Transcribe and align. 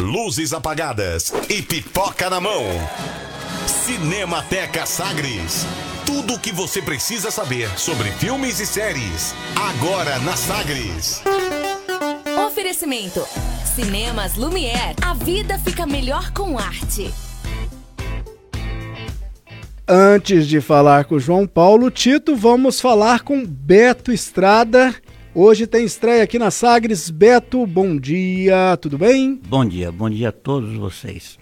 luzes 0.00 0.52
apagadas 0.52 1.32
e 1.48 1.62
pipoca 1.62 2.28
na 2.28 2.40
mão. 2.40 2.62
Cinemateca 3.66 4.84
Sagres. 4.84 5.66
Tudo 6.04 6.34
o 6.34 6.38
que 6.38 6.52
você 6.52 6.82
precisa 6.82 7.30
saber 7.30 7.68
sobre 7.78 8.10
filmes 8.12 8.60
e 8.60 8.66
séries. 8.66 9.34
Agora 9.56 10.18
na 10.20 10.36
Sagres. 10.36 11.22
Oferecimento. 12.46 13.26
Cinemas 13.74 14.34
Lumière. 14.34 14.94
A 15.02 15.14
vida 15.14 15.58
fica 15.58 15.86
melhor 15.86 16.30
com 16.32 16.58
arte. 16.58 17.12
Antes 19.88 20.48
de 20.48 20.60
falar 20.60 21.04
com 21.04 21.18
João 21.18 21.46
Paulo 21.46 21.90
Tito, 21.90 22.34
vamos 22.34 22.80
falar 22.80 23.20
com 23.20 23.46
Beto 23.46 24.12
Estrada. 24.12 24.94
Hoje 25.38 25.66
tem 25.66 25.84
estreia 25.84 26.22
aqui 26.22 26.38
na 26.38 26.50
Sagres. 26.50 27.10
Beto, 27.10 27.66
bom 27.66 27.98
dia, 27.98 28.74
tudo 28.80 28.96
bem? 28.96 29.38
Bom 29.46 29.66
dia, 29.66 29.92
bom 29.92 30.08
dia 30.08 30.30
a 30.30 30.32
todos 30.32 30.74
vocês. 30.78 31.38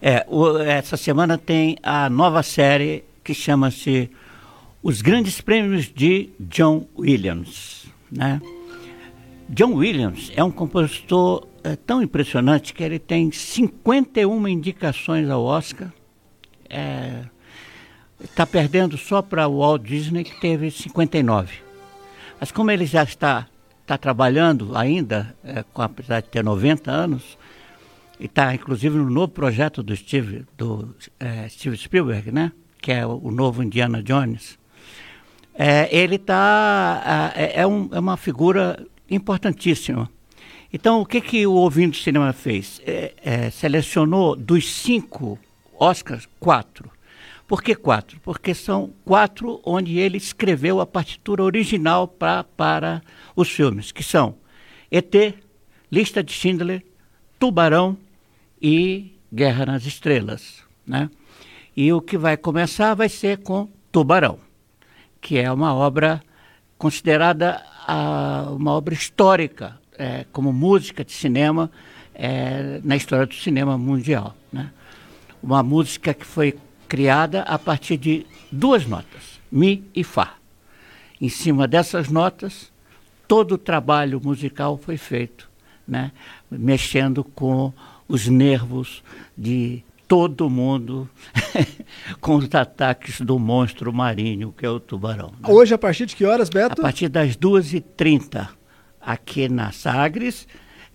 É, 0.00 0.24
o, 0.28 0.58
essa 0.58 0.96
semana 0.96 1.36
tem 1.36 1.76
a 1.82 2.08
nova 2.08 2.40
série 2.44 3.02
que 3.24 3.34
chama-se 3.34 4.08
Os 4.80 5.02
Grandes 5.02 5.40
Prêmios 5.40 5.92
de 5.92 6.30
John 6.38 6.86
Williams. 6.96 7.86
Né? 8.12 8.40
John 9.48 9.72
Williams 9.72 10.30
é 10.36 10.44
um 10.44 10.52
compositor 10.52 11.44
é, 11.64 11.74
tão 11.74 12.00
impressionante 12.00 12.72
que 12.72 12.84
ele 12.84 13.00
tem 13.00 13.32
51 13.32 14.46
indicações 14.46 15.28
ao 15.28 15.42
Oscar. 15.42 15.92
É, 16.70 17.24
está 18.22 18.46
perdendo 18.46 18.96
só 18.96 19.20
para 19.20 19.48
o 19.48 19.58
Walt 19.58 19.82
Disney, 19.82 20.22
que 20.22 20.40
teve 20.40 20.70
59. 20.70 21.71
Mas 22.42 22.50
como 22.50 22.72
ele 22.72 22.86
já 22.86 23.04
está, 23.04 23.46
está 23.82 23.96
trabalhando 23.96 24.76
ainda, 24.76 25.32
é, 25.44 25.62
com, 25.72 25.80
apesar 25.80 26.20
de 26.20 26.28
ter 26.28 26.42
90 26.42 26.90
anos, 26.90 27.38
e 28.18 28.24
está 28.24 28.52
inclusive 28.52 28.98
no 28.98 29.08
novo 29.08 29.28
projeto 29.28 29.80
do 29.80 29.94
Steve, 29.94 30.44
do, 30.58 30.92
é, 31.20 31.48
Steve 31.48 31.76
Spielberg, 31.76 32.32
né? 32.32 32.50
que 32.80 32.90
é 32.90 33.06
o, 33.06 33.30
novo 33.30 33.62
Indiana 33.62 34.02
Jones, 34.02 34.58
é, 35.54 35.88
ele 35.96 36.18
tá, 36.18 37.32
é, 37.36 37.60
é, 37.60 37.64
um, 37.64 37.88
é, 37.92 38.00
uma 38.00 38.16
figura 38.16 38.84
importantíssima. 39.08 40.10
Então, 40.72 41.00
o 41.00 41.06
que, 41.06 41.20
que 41.20 41.46
o 41.46 41.52
Ouvindo 41.52 41.96
Cinema 41.96 42.32
fez? 42.32 42.82
É, 42.84 43.14
é, 43.22 43.50
selecionou 43.50 44.34
dos 44.34 44.68
cinco 44.68 45.38
Oscars, 45.78 46.28
quatro 46.40 46.90
por 47.52 47.62
que 47.62 47.74
quatro? 47.74 48.18
Porque 48.20 48.54
são 48.54 48.94
quatro 49.04 49.60
onde 49.62 49.98
ele 49.98 50.16
escreveu 50.16 50.80
a 50.80 50.86
partitura 50.86 51.42
original 51.42 52.08
pra, 52.08 52.44
para 52.44 53.02
os 53.36 53.50
filmes, 53.50 53.92
que 53.92 54.02
são 54.02 54.36
ET, 54.90 55.34
Lista 55.90 56.24
de 56.24 56.32
Schindler, 56.32 56.82
Tubarão 57.38 57.98
e 58.58 59.18
Guerra 59.30 59.66
nas 59.66 59.84
Estrelas. 59.84 60.62
Né? 60.86 61.10
E 61.76 61.92
o 61.92 62.00
que 62.00 62.16
vai 62.16 62.38
começar 62.38 62.94
vai 62.94 63.10
ser 63.10 63.42
com 63.42 63.68
Tubarão, 63.92 64.38
que 65.20 65.36
é 65.36 65.52
uma 65.52 65.74
obra 65.74 66.22
considerada 66.78 67.62
a, 67.86 68.46
uma 68.48 68.72
obra 68.72 68.94
histórica, 68.94 69.78
é, 69.98 70.24
como 70.32 70.54
música 70.54 71.04
de 71.04 71.12
cinema 71.12 71.70
é, 72.14 72.80
na 72.82 72.96
história 72.96 73.26
do 73.26 73.34
cinema 73.34 73.76
mundial. 73.76 74.34
Né? 74.50 74.70
Uma 75.42 75.62
música 75.62 76.14
que 76.14 76.24
foi 76.24 76.56
criada 76.92 77.40
a 77.44 77.58
partir 77.58 77.96
de 77.96 78.26
duas 78.50 78.84
notas, 78.84 79.40
Mi 79.50 79.82
e 79.94 80.04
Fá. 80.04 80.34
Em 81.18 81.30
cima 81.30 81.66
dessas 81.66 82.10
notas, 82.10 82.70
todo 83.26 83.52
o 83.52 83.58
trabalho 83.58 84.20
musical 84.22 84.76
foi 84.76 84.98
feito, 84.98 85.48
né? 85.88 86.12
mexendo 86.50 87.24
com 87.24 87.72
os 88.06 88.28
nervos 88.28 89.02
de 89.34 89.82
todo 90.06 90.50
mundo 90.50 91.08
com 92.20 92.36
os 92.36 92.54
ataques 92.54 93.22
do 93.22 93.38
monstro 93.38 93.90
marinho, 93.90 94.52
que 94.52 94.66
é 94.66 94.68
o 94.68 94.78
tubarão. 94.78 95.32
Né? 95.40 95.48
Hoje, 95.48 95.72
a 95.72 95.78
partir 95.78 96.04
de 96.04 96.14
que 96.14 96.26
horas, 96.26 96.50
Beto? 96.50 96.78
A 96.78 96.84
partir 96.84 97.08
das 97.08 97.34
2h30, 97.38 98.48
aqui 99.00 99.48
na 99.48 99.72
Sagres, 99.72 100.46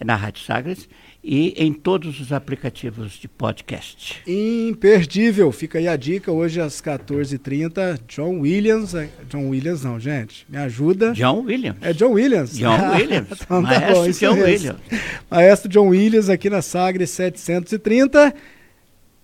na 0.06 0.16
Rádio 0.16 0.44
Sagres, 0.44 0.88
e 1.24 1.54
em 1.58 1.74
todos 1.74 2.20
os 2.20 2.32
aplicativos 2.32 3.14
de 3.14 3.28
podcast. 3.28 4.22
Imperdível. 4.26 5.52
Fica 5.52 5.78
aí 5.78 5.88
a 5.88 5.96
dica. 5.98 6.32
Hoje 6.32 6.62
às 6.62 6.82
14h30, 6.82 8.00
John 8.08 8.40
Williams. 8.40 8.96
É, 8.96 9.10
John 9.30 9.50
Williams 9.50 9.84
não, 9.84 10.00
gente. 10.00 10.46
Me 10.48 10.58
ajuda. 10.58 11.12
John 11.14 11.42
Williams. 11.42 11.78
É 11.82 11.92
John 11.94 12.12
Williams. 12.12 12.58
John 12.58 12.92
Williams. 12.96 13.28
então, 13.32 13.62
tá 13.64 13.70
Maestro 13.80 13.96
bom, 13.96 14.12
John 14.12 14.36
mesmo. 14.36 14.46
Williams. 14.46 14.82
Maestro 15.30 15.70
John 15.70 15.88
Williams 15.90 16.30
aqui 16.30 16.50
na 16.50 16.62
Sagre 16.62 17.06
730. 17.06 18.34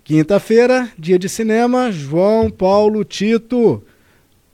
Quinta-feira, 0.04 0.90
dia 1.00 1.18
de 1.18 1.30
cinema. 1.30 1.92
João 1.92 2.50
Paulo 2.50 3.06
Tito. 3.06 3.82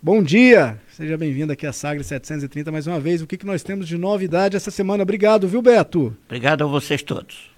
Bom 0.01 0.21
dia. 0.21 0.77
Seja 0.99 1.17
bem-vindo 1.17 1.53
aqui 1.53 1.65
à 1.65 1.71
Sagre 1.71 2.03
730 2.03 2.73
mais 2.73 2.85
uma 2.85 2.99
vez. 2.99 3.21
O 3.21 3.25
que, 3.25 3.37
que 3.37 3.45
nós 3.45 3.63
temos 3.63 3.87
de 3.87 3.97
novidade 3.97 4.57
essa 4.57 4.69
semana? 4.69 5.01
Obrigado, 5.01 5.47
viu, 5.47 5.61
Beto? 5.61 6.13
Obrigado 6.25 6.65
a 6.65 6.67
vocês 6.67 7.01
todos. 7.01 7.49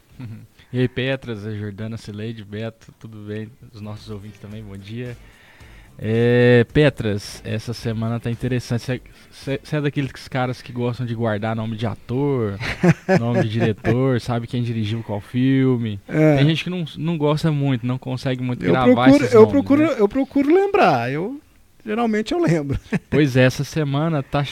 E 0.72 0.78
aí, 0.78 0.88
Petras, 0.88 1.44
a 1.48 1.52
Jordana, 1.52 1.98
Cileide, 1.98 2.44
Beto, 2.44 2.94
tudo 3.00 3.18
bem? 3.18 3.50
Os 3.74 3.82
nossos 3.82 4.12
ouvintes 4.12 4.40
também, 4.40 4.64
bom 4.64 4.78
dia. 4.78 5.18
É, 5.98 6.68
Petras, 6.72 7.42
essa 7.44 7.74
semana 7.74 8.20
tá 8.20 8.30
interessante. 8.30 9.02
Você 9.32 9.60
é 9.72 9.82
daqueles 9.82 10.12
caras 10.28 10.62
que 10.62 10.72
gostam 10.72 11.04
de 11.04 11.16
guardar 11.16 11.56
nome 11.56 11.76
de 11.76 11.88
ator, 11.88 12.60
nome 13.20 13.42
de 13.42 13.50
diretor, 13.50 14.22
sabe 14.22 14.46
quem 14.46 14.62
dirigiu 14.62 15.02
qual 15.02 15.20
filme. 15.20 16.00
É. 16.08 16.38
Tem 16.38 16.46
gente 16.46 16.64
que 16.64 16.70
não, 16.70 16.86
não 16.96 17.18
gosta 17.18 17.52
muito, 17.52 17.88
não 17.88 17.98
consegue 17.98 18.44
muito 18.44 18.64
eu 18.64 18.72
gravar 18.72 19.06
procuro, 19.06 19.24
esses 19.24 19.34
eu 19.34 19.42
nomes, 19.42 19.52
procuro, 19.52 19.82
né? 19.82 19.96
Eu 19.98 20.08
procuro 20.08 20.54
lembrar. 20.54 21.12
Eu 21.12 21.42
geralmente 21.86 22.34
eu 22.34 22.40
lembro. 22.40 22.80
Pois 23.10 23.36
é, 23.36 23.44
essa 23.44 23.64
semana 23.64 24.24
tá, 24.24 24.46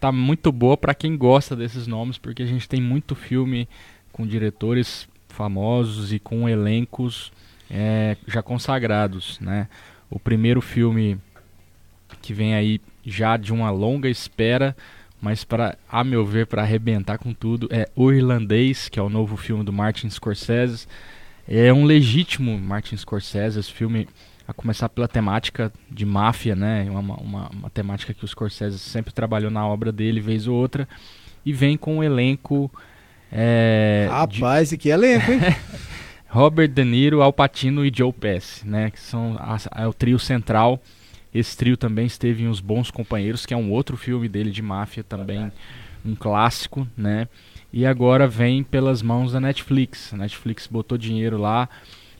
tá 0.00 0.10
muito 0.10 0.50
boa 0.50 0.76
para 0.76 0.94
quem 0.94 1.16
gosta 1.16 1.54
desses 1.54 1.86
nomes, 1.86 2.18
porque 2.18 2.42
a 2.42 2.46
gente 2.46 2.68
tem 2.68 2.80
muito 2.80 3.14
filme 3.14 3.68
com 4.12 4.26
diretores 4.26 5.08
famosos 5.28 6.12
e 6.12 6.18
com 6.18 6.48
elencos 6.48 7.30
é, 7.70 8.16
já 8.26 8.42
consagrados, 8.42 9.38
né? 9.40 9.68
O 10.08 10.18
primeiro 10.18 10.60
filme 10.62 11.18
que 12.22 12.32
vem 12.32 12.54
aí 12.54 12.80
já 13.04 13.36
de 13.36 13.52
uma 13.52 13.70
longa 13.70 14.08
espera, 14.08 14.76
mas 15.20 15.44
para, 15.44 15.76
a 15.88 16.02
meu 16.02 16.24
ver, 16.24 16.46
para 16.46 16.62
arrebentar 16.62 17.18
com 17.18 17.32
tudo, 17.32 17.68
é 17.70 17.88
O 17.94 18.12
Irlandês, 18.12 18.88
que 18.88 18.98
é 18.98 19.02
o 19.02 19.08
novo 19.08 19.36
filme 19.36 19.64
do 19.64 19.72
Martin 19.72 20.08
Scorsese. 20.08 20.86
É 21.48 21.72
um 21.72 21.84
legítimo 21.84 22.58
Martin 22.58 22.96
Scorsese, 22.96 23.58
esse 23.60 23.72
filme 23.72 24.08
a 24.46 24.52
começar 24.52 24.88
pela 24.88 25.08
temática 25.08 25.72
de 25.90 26.06
máfia, 26.06 26.54
né? 26.54 26.86
Uma, 26.88 27.00
uma, 27.16 27.48
uma, 27.48 27.70
temática 27.70 28.14
que 28.14 28.24
o 28.24 28.28
Scorsese 28.28 28.78
sempre 28.78 29.12
trabalhou 29.12 29.50
na 29.50 29.66
obra 29.66 29.90
dele, 29.90 30.20
vez 30.20 30.46
ou 30.46 30.56
outra, 30.56 30.88
e 31.44 31.52
vem 31.52 31.76
com 31.76 31.98
um 31.98 32.04
elenco. 32.04 32.70
É, 33.30 34.06
Rapaz, 34.08 34.68
de... 34.68 34.76
e 34.76 34.78
que 34.78 34.88
elenco, 34.88 35.32
hein? 35.32 35.40
Robert 36.28 36.68
De 36.68 36.84
Niro, 36.84 37.22
Al 37.22 37.32
Pacino 37.32 37.84
e 37.84 37.92
Joe 37.94 38.12
Pesci, 38.12 38.66
né? 38.66 38.90
Que 38.90 39.00
são 39.00 39.36
a, 39.38 39.56
é 39.82 39.86
o 39.86 39.92
trio 39.92 40.18
central. 40.18 40.80
Esse 41.34 41.56
trio 41.56 41.76
também 41.76 42.06
esteve 42.06 42.44
em 42.44 42.48
Os 42.48 42.60
Bons 42.60 42.90
Companheiros, 42.90 43.44
que 43.44 43.52
é 43.52 43.56
um 43.56 43.70
outro 43.70 43.96
filme 43.96 44.28
dele 44.28 44.50
de 44.50 44.62
máfia 44.62 45.02
também, 45.02 45.50
um 46.04 46.14
clássico, 46.14 46.86
né? 46.96 47.28
E 47.72 47.84
agora 47.84 48.28
vem 48.28 48.62
pelas 48.62 49.02
mãos 49.02 49.32
da 49.32 49.40
Netflix. 49.40 50.14
A 50.14 50.16
Netflix 50.16 50.66
botou 50.66 50.96
dinheiro 50.96 51.36
lá 51.36 51.68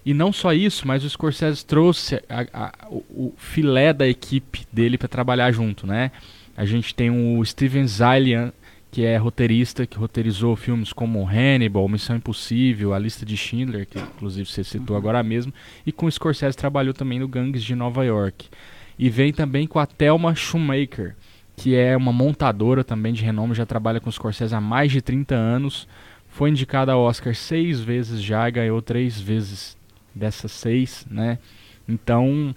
e 0.07 0.15
não 0.15 0.33
só 0.33 0.53
isso, 0.53 0.87
mas 0.87 1.03
o 1.03 1.11
Scorsese 1.11 1.67
trouxe 1.67 2.23
a, 2.29 2.47
a, 2.53 2.73
o, 2.89 3.05
o, 3.11 3.35
filé 3.37 3.93
da 3.93 4.07
equipe 4.07 4.65
dele 4.73 4.97
para 4.97 5.09
trabalhar 5.09 5.51
junto, 5.51 5.85
né? 5.85 6.13
A 6.57 6.65
gente 6.65 6.95
tem 6.95 7.11
o 7.11 7.45
Steven 7.45 7.85
Zaillian, 7.89 8.53
que 8.93 9.05
é 9.05 9.17
roteirista, 9.17 9.85
que 9.85 9.99
roteirizou 9.99 10.55
filmes 10.55 10.93
como 10.93 11.27
Hannibal, 11.29 11.89
Missão 11.89 12.15
Impossível, 12.15 12.95
A 12.95 13.01
Lista 13.01 13.27
de 13.27 13.37
Schindler, 13.37 13.85
que 13.85 13.99
inclusive 13.99 14.49
você 14.49 14.63
citou 14.63 14.95
uhum. 14.95 15.03
agora 15.03 15.21
mesmo, 15.25 15.53
e 15.85 15.91
com 15.91 16.07
o 16.07 16.13
Scorsese 16.13 16.57
trabalhou 16.57 16.95
também 16.95 17.19
no 17.19 17.27
Gangues 17.27 17.65
de 17.65 17.75
Nova 17.75 18.05
York. 18.05 18.49
E 18.97 19.11
vem 19.11 19.33
também 19.33 19.67
com 19.67 19.81
a 19.81 19.87
Thelma 19.87 20.37
Schumacher, 20.37 21.17
que 21.57 21.75
é 21.75 21.97
uma 21.97 22.13
montadora 22.13 22.85
também 22.85 23.13
de 23.13 23.25
renome, 23.25 23.57
já 23.57 23.67
trabalha 23.67 23.99
com 23.99 24.09
o 24.09 24.13
Scorsese 24.13 24.55
há 24.55 24.61
mais 24.61 24.93
de 24.93 25.03
30 25.03 25.35
anos, 25.35 25.89
foi 26.29 26.51
indicada 26.51 26.93
ao 26.93 27.01
Oscar 27.01 27.35
seis 27.35 27.81
vezes 27.81 28.23
já, 28.23 28.49
ganhou 28.49 28.81
três 28.81 29.21
vezes 29.21 29.77
dessas 30.17 30.51
seis, 30.51 31.07
né? 31.11 31.39
Então, 31.87 32.55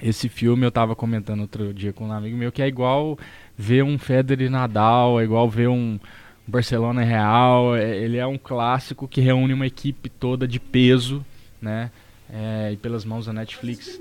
esse 0.00 0.28
filme 0.28 0.64
eu 0.64 0.70
estava 0.70 0.96
comentando 0.96 1.40
outro 1.40 1.72
dia 1.72 1.92
com 1.92 2.06
um 2.06 2.12
amigo 2.12 2.36
meu 2.36 2.50
que 2.50 2.62
é 2.62 2.66
igual 2.66 3.18
ver 3.56 3.84
um 3.84 3.98
Federer 3.98 4.50
Nadal, 4.50 5.20
é 5.20 5.24
igual 5.24 5.48
ver 5.48 5.68
um 5.68 6.00
Barcelona 6.46 7.04
Real, 7.04 7.76
é, 7.76 7.96
ele 7.96 8.16
é 8.16 8.26
um 8.26 8.38
clássico 8.38 9.06
que 9.06 9.20
reúne 9.20 9.52
uma 9.52 9.66
equipe 9.66 10.08
toda 10.08 10.48
de 10.48 10.58
peso, 10.58 11.24
né? 11.60 11.90
É, 12.32 12.72
e 12.72 12.76
pelas 12.78 13.04
mãos 13.04 13.26
da 13.26 13.32
Netflix. 13.32 14.00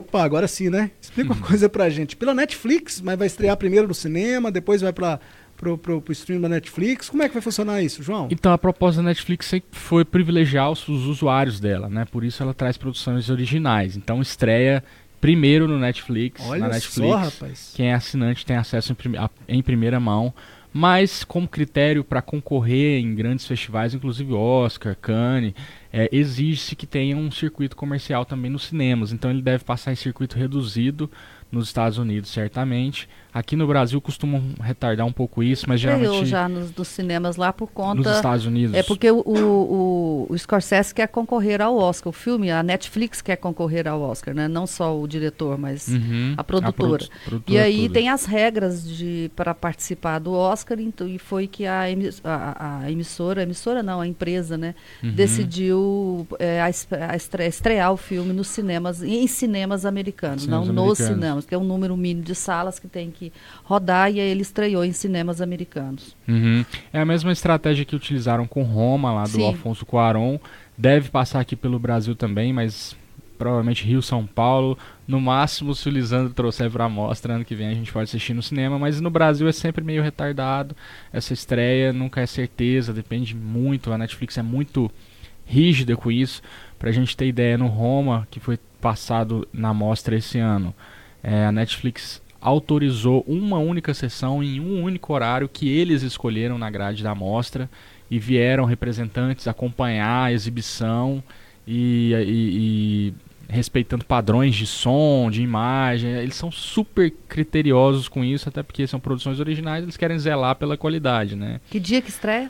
Opa, 0.00 0.22
agora 0.22 0.48
sim, 0.48 0.70
né? 0.70 0.90
Explica 1.00 1.32
uma 1.32 1.46
coisa 1.46 1.68
pra 1.68 1.90
gente. 1.90 2.16
Pela 2.16 2.34
Netflix, 2.34 3.00
mas 3.00 3.18
vai 3.18 3.26
estrear 3.26 3.56
primeiro 3.56 3.86
no 3.86 3.94
cinema, 3.94 4.50
depois 4.50 4.80
vai 4.80 4.92
pra 4.92 5.20
pro, 5.56 5.76
pro, 5.78 6.00
pro 6.00 6.12
stream 6.12 6.40
da 6.40 6.48
Netflix? 6.48 7.08
Como 7.10 7.22
é 7.22 7.28
que 7.28 7.34
vai 7.34 7.42
funcionar 7.42 7.82
isso, 7.82 8.02
João? 8.02 8.28
Então 8.30 8.52
a 8.52 8.58
proposta 8.58 9.02
da 9.02 9.08
Netflix 9.08 9.46
sempre 9.46 9.68
foi 9.72 10.04
privilegiar 10.04 10.70
os, 10.70 10.86
os 10.88 11.04
usuários 11.06 11.58
dela, 11.58 11.88
né? 11.88 12.04
Por 12.04 12.22
isso 12.24 12.42
ela 12.42 12.54
traz 12.54 12.76
produções 12.76 13.30
originais. 13.30 13.96
Então 13.96 14.20
estreia 14.22 14.84
primeiro 15.20 15.66
no 15.66 15.78
Netflix. 15.78 16.40
Olha 16.46 16.60
na 16.60 16.68
Netflix, 16.68 16.94
só, 17.10 17.16
rapaz. 17.16 17.72
Quem 17.74 17.88
é 17.90 17.94
assinante 17.94 18.44
tem 18.44 18.56
acesso 18.56 18.92
em, 18.92 18.94
prime- 18.94 19.16
a- 19.18 19.30
em 19.48 19.62
primeira 19.62 19.98
mão. 19.98 20.32
Mas 20.72 21.24
como 21.24 21.48
critério 21.48 22.04
para 22.04 22.20
concorrer 22.20 23.00
em 23.00 23.14
grandes 23.14 23.46
festivais, 23.46 23.94
inclusive 23.94 24.34
Oscar, 24.34 24.94
Cannes, 24.94 25.54
é, 25.90 26.06
exige-se 26.12 26.76
que 26.76 26.86
tenha 26.86 27.16
um 27.16 27.30
circuito 27.30 27.74
comercial 27.74 28.26
também 28.26 28.50
nos 28.50 28.64
cinemas. 28.66 29.10
Então 29.10 29.30
ele 29.30 29.40
deve 29.40 29.64
passar 29.64 29.90
em 29.92 29.96
circuito 29.96 30.36
reduzido 30.36 31.10
nos 31.50 31.68
Estados 31.68 31.96
Unidos, 31.96 32.28
certamente. 32.30 33.08
Aqui 33.38 33.54
no 33.54 33.66
Brasil 33.66 34.00
costumam 34.00 34.42
retardar 34.62 35.06
um 35.06 35.12
pouco 35.12 35.42
isso, 35.42 35.66
mas 35.68 35.78
geralmente 35.78 36.24
já 36.24 36.48
nos, 36.48 36.70
dos 36.70 36.88
cinemas 36.88 37.36
lá 37.36 37.52
por 37.52 37.66
nos 37.66 37.74
conta. 37.74 38.10
Estados 38.16 38.46
Unidos. 38.46 38.74
É 38.74 38.82
porque 38.82 39.10
o, 39.10 39.18
o, 39.18 40.26
o 40.30 40.38
Scorsese 40.38 40.94
quer 40.94 41.06
concorrer 41.08 41.60
ao 41.60 41.76
Oscar. 41.76 42.08
O 42.08 42.12
filme, 42.12 42.50
a 42.50 42.62
Netflix 42.62 43.20
quer 43.20 43.36
concorrer 43.36 43.86
ao 43.86 44.00
Oscar, 44.00 44.34
né? 44.34 44.48
Não 44.48 44.66
só 44.66 44.98
o 44.98 45.06
diretor, 45.06 45.58
mas 45.58 45.88
Uhum, 45.88 46.32
a 46.36 46.42
produtora. 46.42 46.72
produ- 47.04 47.10
produtora 47.26 47.58
E 47.58 47.58
aí 47.62 47.82
toda. 47.82 47.92
tem 47.94 48.08
as 48.08 48.24
regras 48.24 48.88
de 48.88 49.30
para 49.36 49.54
participar 49.54 50.18
do 50.18 50.32
Oscar, 50.32 50.80
então, 50.80 51.06
e 51.06 51.18
foi 51.18 51.46
que 51.46 51.66
a, 51.66 51.90
emi- 51.90 52.10
a- 52.24 52.80
a 52.84 52.90
emissora, 52.90 53.40
a 53.40 53.44
emissora 53.44 53.82
não, 53.82 54.00
a 54.00 54.06
empresa, 54.06 54.56
né, 54.56 54.74
Uhum. 55.02 55.12
decidiu 55.12 56.26
é, 56.38 56.60
a 56.60 56.70
estre- 56.70 57.02
a 57.02 57.14
estre- 57.16 57.46
estrear 57.46 57.92
o 57.92 57.96
filme 57.96 58.32
nos 58.32 58.48
cinemas, 58.48 59.02
em 59.02 59.26
cinemas 59.26 59.84
americanos, 59.84 60.44
Cinemas 60.44 60.68
não 60.68 60.74
nos 60.74 61.00
americanos. 61.00 61.14
cinemas, 61.24 61.46
que 61.46 61.54
é 61.54 61.58
um 61.58 61.64
número 61.64 61.96
mínimo 61.96 62.22
de 62.24 62.34
salas 62.34 62.78
que 62.78 62.88
tem 62.88 63.10
que 63.10 63.25
rodar, 63.64 64.10
e 64.10 64.20
aí 64.20 64.28
ele 64.28 64.42
estreou 64.42 64.84
em 64.84 64.92
cinemas 64.92 65.40
americanos. 65.40 66.16
Uhum. 66.26 66.64
É 66.92 67.00
a 67.00 67.04
mesma 67.04 67.32
estratégia 67.32 67.84
que 67.84 67.96
utilizaram 67.96 68.46
com 68.46 68.62
Roma, 68.62 69.12
lá 69.12 69.24
do 69.24 69.30
Sim. 69.30 69.46
Alfonso 69.46 69.84
Cuarón. 69.84 70.38
Deve 70.76 71.08
passar 71.08 71.40
aqui 71.40 71.56
pelo 71.56 71.78
Brasil 71.78 72.14
também, 72.14 72.52
mas 72.52 72.96
provavelmente 73.36 73.84
Rio, 73.84 74.02
São 74.02 74.26
Paulo. 74.26 74.76
No 75.06 75.20
máximo, 75.20 75.74
se 75.74 75.88
o 75.88 75.92
Lisandro 75.92 76.32
trouxer 76.32 76.70
pra 76.70 76.88
mostra, 76.88 77.34
ano 77.34 77.44
que 77.44 77.54
vem 77.54 77.68
a 77.68 77.74
gente 77.74 77.92
pode 77.92 78.04
assistir 78.04 78.34
no 78.34 78.42
cinema. 78.42 78.78
Mas 78.78 79.00
no 79.00 79.10
Brasil 79.10 79.46
é 79.48 79.52
sempre 79.52 79.84
meio 79.84 80.02
retardado. 80.02 80.76
Essa 81.12 81.32
estreia 81.32 81.92
nunca 81.92 82.20
é 82.20 82.26
certeza, 82.26 82.92
depende 82.92 83.34
muito. 83.34 83.92
A 83.92 83.98
Netflix 83.98 84.36
é 84.36 84.42
muito 84.42 84.90
rígida 85.44 85.96
com 85.96 86.10
isso. 86.10 86.42
Pra 86.78 86.90
gente 86.90 87.16
ter 87.16 87.26
ideia, 87.26 87.56
no 87.56 87.68
Roma, 87.68 88.26
que 88.30 88.40
foi 88.40 88.58
passado 88.80 89.48
na 89.52 89.72
mostra 89.72 90.16
esse 90.16 90.38
ano, 90.38 90.74
é, 91.22 91.46
a 91.46 91.52
Netflix 91.52 92.22
autorizou 92.46 93.24
uma 93.26 93.58
única 93.58 93.92
sessão 93.92 94.40
em 94.40 94.60
um 94.60 94.80
único 94.84 95.12
horário 95.12 95.48
que 95.48 95.68
eles 95.68 96.02
escolheram 96.02 96.56
na 96.56 96.70
grade 96.70 97.02
da 97.02 97.12
mostra 97.12 97.68
e 98.08 98.20
vieram 98.20 98.64
representantes 98.64 99.48
acompanhar 99.48 100.26
a 100.26 100.32
exibição 100.32 101.20
e, 101.66 102.12
e- 102.14 103.12
e 103.12 103.14
respeitando 103.52 104.04
padrões 104.04 104.54
de 104.54 104.64
som, 104.64 105.28
de 105.28 105.42
imagem. 105.42 106.08
Eles 106.12 106.36
são 106.36 106.52
super 106.52 107.12
criteriosos 107.28 108.06
com 108.08 108.24
isso, 108.24 108.48
até 108.48 108.62
porque 108.62 108.86
são 108.86 109.00
produções 109.00 109.40
originais, 109.40 109.82
eles 109.82 109.96
querem 109.96 110.16
zelar 110.16 110.54
pela 110.54 110.76
qualidade, 110.76 111.34
né? 111.34 111.60
Que 111.68 111.80
dia 111.80 112.00
que 112.00 112.10
estreia? 112.10 112.48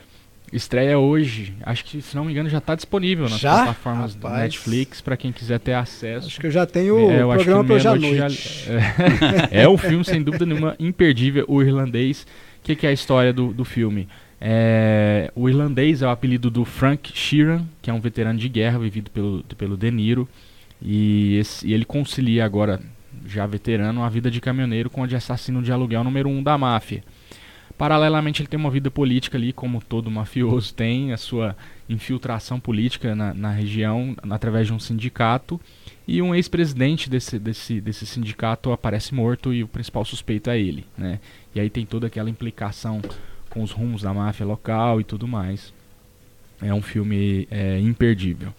Estreia 0.51 0.97
hoje, 0.97 1.53
acho 1.63 1.83
que 1.83 2.01
se 2.01 2.15
não 2.15 2.23
me 2.23 2.31
engano 2.31 2.47
já 2.49 2.59
está 2.59 2.73
disponível 2.73 3.27
nas 3.29 3.39
Já? 3.39 3.53
plataformas 3.57 4.15
do 4.15 4.25
Rapaz. 4.27 4.43
Netflix 4.43 5.01
para 5.01 5.17
quem 5.17 5.31
quiser 5.31 5.59
ter 5.59 5.73
acesso. 5.73 6.27
Acho 6.27 6.39
que 6.39 6.47
eu 6.47 6.51
já 6.51 6.65
tenho 6.65 7.11
É, 7.11 7.25
o 7.25 7.33
programa 7.33 7.63
para 7.65 7.75
hoje 7.75 7.87
à 7.87 7.95
noite. 7.95 8.67
É, 9.51 9.63
é 9.63 9.69
um 9.69 9.77
filme, 9.77 10.05
sem 10.05 10.21
dúvida 10.23 10.45
nenhuma, 10.45 10.75
imperdível. 10.79 11.43
O 11.49 11.61
irlandês. 11.61 12.25
O 12.59 12.63
que, 12.63 12.75
que 12.75 12.85
é 12.85 12.89
a 12.89 12.93
história 12.93 13.33
do, 13.33 13.53
do 13.53 13.65
filme? 13.65 14.07
É, 14.39 15.31
o 15.35 15.49
irlandês 15.49 16.01
é 16.01 16.07
o 16.07 16.09
apelido 16.09 16.49
do 16.49 16.63
Frank 16.63 17.11
Sheeran, 17.13 17.65
que 17.81 17.89
é 17.89 17.93
um 17.93 17.99
veterano 17.99 18.39
de 18.39 18.47
guerra 18.47 18.79
vivido 18.79 19.09
pelo, 19.11 19.43
pelo 19.57 19.75
De 19.75 19.91
Niro. 19.91 20.27
E, 20.81 21.37
esse- 21.39 21.67
e 21.67 21.73
ele 21.73 21.83
concilia 21.85 22.45
agora, 22.45 22.79
já 23.25 23.45
veterano, 23.47 24.03
a 24.03 24.09
vida 24.09 24.29
de 24.31 24.39
caminhoneiro 24.39 24.89
com 24.89 25.03
a 25.03 25.07
de 25.07 25.15
assassino 25.15 25.61
de 25.61 25.71
aluguel 25.71 26.03
número 26.03 26.29
um 26.29 26.41
da 26.41 26.57
máfia. 26.57 27.03
Paralelamente, 27.77 28.41
ele 28.41 28.47
tem 28.47 28.59
uma 28.59 28.71
vida 28.71 28.89
política 28.89 29.37
ali, 29.37 29.53
como 29.53 29.81
todo 29.81 30.09
mafioso 30.09 30.73
tem, 30.73 31.13
a 31.13 31.17
sua 31.17 31.55
infiltração 31.87 32.59
política 32.59 33.15
na, 33.15 33.33
na 33.33 33.51
região 33.51 34.15
através 34.29 34.67
de 34.67 34.73
um 34.73 34.79
sindicato. 34.79 35.61
E 36.07 36.21
um 36.21 36.33
ex-presidente 36.33 37.09
desse, 37.09 37.37
desse, 37.37 37.79
desse 37.79 38.05
sindicato 38.05 38.71
aparece 38.71 39.13
morto 39.13 39.53
e 39.53 39.63
o 39.63 39.67
principal 39.67 40.03
suspeito 40.03 40.49
é 40.49 40.59
ele. 40.59 40.85
Né? 40.97 41.19
E 41.53 41.59
aí 41.59 41.69
tem 41.69 41.85
toda 41.85 42.07
aquela 42.07 42.29
implicação 42.29 43.01
com 43.49 43.61
os 43.61 43.71
rumos 43.71 44.01
da 44.01 44.13
máfia 44.13 44.45
local 44.45 44.99
e 44.99 45.03
tudo 45.03 45.27
mais. 45.27 45.71
É 46.61 46.73
um 46.73 46.81
filme 46.81 47.47
é, 47.51 47.79
imperdível. 47.79 48.53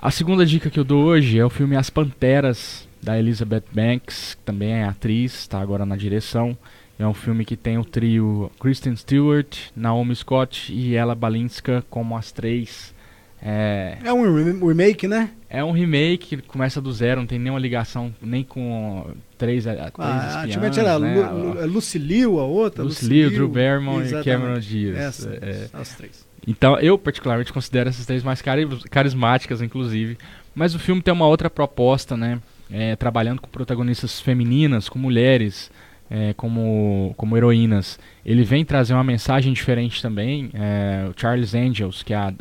A 0.00 0.10
segunda 0.10 0.46
dica 0.46 0.70
que 0.70 0.80
eu 0.80 0.84
dou 0.84 1.04
hoje 1.04 1.38
é 1.38 1.44
o 1.44 1.50
filme 1.50 1.76
As 1.76 1.90
Panteras, 1.90 2.88
da 3.02 3.18
Elizabeth 3.18 3.64
Banks, 3.70 4.34
que 4.34 4.42
também 4.42 4.72
é 4.72 4.84
atriz, 4.84 5.34
está 5.34 5.60
agora 5.60 5.84
na 5.84 5.96
direção. 5.96 6.56
É 7.00 7.06
um 7.06 7.14
filme 7.14 7.44
que 7.46 7.56
tem 7.56 7.78
o 7.78 7.84
trio 7.84 8.50
Kristen 8.60 8.94
Stewart, 8.94 9.56
Naomi 9.74 10.14
Scott 10.14 10.70
e 10.72 10.94
Ella 10.94 11.14
Balinska 11.14 11.82
como 11.88 12.14
as 12.16 12.30
três. 12.30 12.94
É, 13.42 13.96
É 14.04 14.12
um 14.12 14.22
rem- 14.34 14.58
remake, 14.60 15.08
né? 15.08 15.30
é 15.48 15.64
um 15.64 15.70
remake 15.72 16.18
que 16.18 16.36
começa 16.42 16.78
do 16.78 16.92
zero, 16.92 17.20
não 17.20 17.26
tem 17.26 17.38
nenhuma 17.38 17.58
ligação 17.58 18.14
nem 18.20 18.44
com 18.44 19.06
três, 19.38 19.66
a, 19.66 19.72
três 19.72 19.92
Ah, 19.98 20.26
espiãs, 20.26 20.44
antigamente 20.44 20.78
era 20.78 20.98
né? 20.98 21.14
Lu, 21.22 21.54
Lu, 21.54 21.66
Lucy 21.66 21.98
Liu, 21.98 22.38
a 22.38 22.44
outra. 22.44 22.84
Lucy 22.84 23.06
Liu, 23.06 23.30
Drew 23.30 23.48
Barrymore 23.48 24.06
e. 24.06 24.22
Cameron 24.22 24.58
Diaz. 24.60 24.96
Essa, 24.98 25.30
É. 25.40 25.68
as 25.72 25.94
três. 25.96 26.26
Então, 26.46 26.78
eu 26.80 26.98
particularmente 26.98 27.50
considero 27.50 27.88
essas 27.88 28.04
três 28.04 28.22
mais 28.22 28.42
cari- 28.42 28.66
carismáticas, 28.90 29.62
inclusive. 29.62 30.18
Mas 30.54 30.74
o 30.74 30.78
filme 30.78 31.00
tem 31.00 31.12
uma 31.14 31.26
outra 31.26 31.48
proposta, 31.48 32.18
né? 32.18 32.38
É, 32.70 32.94
trabalhando 32.94 33.40
com 33.40 33.48
protagonistas 33.48 34.20
femininas, 34.20 34.86
com 34.88 34.98
mulheres, 34.98 35.70
é, 36.10 36.34
como, 36.34 37.14
como 37.16 37.36
heroínas. 37.36 37.98
Ele 38.26 38.42
vem 38.42 38.64
trazer 38.64 38.94
uma 38.94 39.04
mensagem 39.04 39.52
diferente 39.52 40.02
também. 40.02 40.50
É, 40.52 41.08
o 41.08 41.18
Charles 41.18 41.54
Angels, 41.54 42.02
que 42.02 42.12
é 42.12 42.16
a, 42.16 42.34